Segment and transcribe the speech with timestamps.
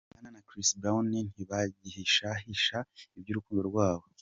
[0.09, 2.77] Rihanna na Chris Brown ntibagihisha hisha
[3.17, 4.05] iby’urukundo rwabo.